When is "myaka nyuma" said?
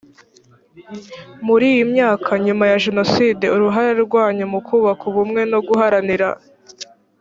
1.93-2.63